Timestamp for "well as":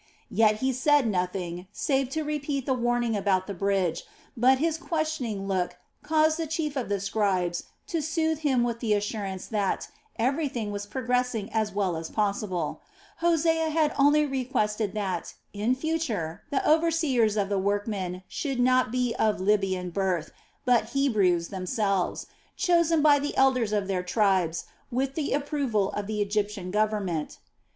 11.71-12.09